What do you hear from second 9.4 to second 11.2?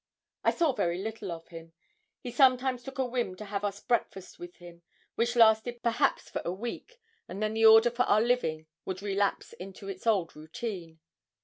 into its old routine.